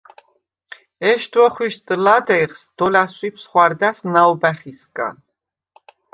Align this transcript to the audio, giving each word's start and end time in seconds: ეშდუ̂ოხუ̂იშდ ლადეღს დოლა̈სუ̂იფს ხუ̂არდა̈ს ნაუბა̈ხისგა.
ეშდუ̂ოხუ̂იშდ 1.09 1.87
ლადეღს 2.03 2.61
დოლა̈სუ̂იფს 2.77 3.43
ხუ̂არდა̈ს 3.51 3.99
ნაუბა̈ხისგა. 4.13 5.07